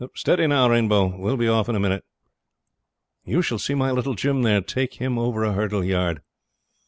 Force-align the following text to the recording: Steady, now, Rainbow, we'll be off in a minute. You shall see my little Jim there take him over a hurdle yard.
Steady, 0.15 0.47
now, 0.47 0.67
Rainbow, 0.67 1.15
we'll 1.15 1.37
be 1.37 1.47
off 1.47 1.69
in 1.69 1.75
a 1.75 1.79
minute. 1.79 2.03
You 3.23 3.43
shall 3.43 3.59
see 3.59 3.75
my 3.75 3.91
little 3.91 4.15
Jim 4.15 4.41
there 4.41 4.59
take 4.59 4.95
him 4.95 5.19
over 5.19 5.43
a 5.43 5.53
hurdle 5.53 5.83
yard. 5.85 6.23